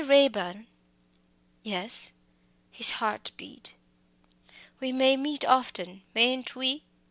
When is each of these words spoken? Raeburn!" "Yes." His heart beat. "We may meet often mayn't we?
Raeburn!" 0.03 0.65
"Yes." 1.61 2.11
His 2.71 2.89
heart 2.97 3.29
beat. 3.37 3.75
"We 4.79 4.91
may 4.91 5.15
meet 5.15 5.45
often 5.45 6.01
mayn't 6.15 6.55
we? 6.55 6.81